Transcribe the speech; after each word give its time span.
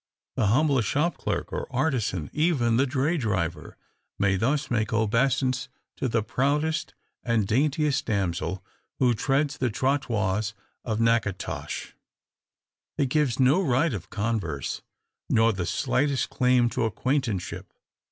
The 0.35 0.47
humblest 0.47 0.89
shop 0.89 1.15
clerk 1.15 1.53
or 1.53 1.67
artisan 1.71 2.31
even 2.33 2.77
the 2.77 2.87
dray 2.87 3.17
driver 3.17 3.77
may 4.17 4.35
thus 4.35 4.71
make 4.71 4.91
obeisance 4.91 5.69
to 5.97 6.07
the 6.09 6.23
proudest 6.23 6.95
and 7.23 7.45
daintiest 7.45 8.07
damsel 8.07 8.65
who 8.97 9.13
treads 9.13 9.57
the 9.59 9.69
trottoirs 9.69 10.55
of 10.83 10.99
Natchitoches. 10.99 11.93
It 12.97 13.09
gives 13.09 13.39
no 13.39 13.61
right 13.61 13.93
of 13.93 14.09
converse, 14.09 14.81
nor 15.29 15.53
the 15.53 15.67
slightest 15.67 16.31
claim 16.31 16.67
to 16.71 16.85
acquaintanceship. 16.85 17.71